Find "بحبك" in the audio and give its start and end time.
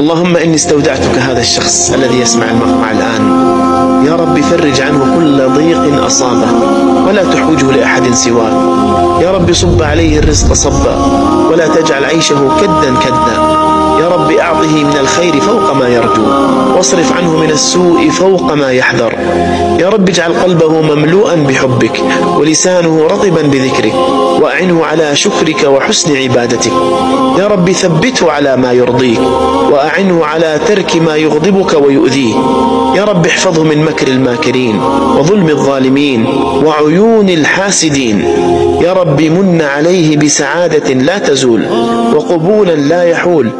21.34-22.00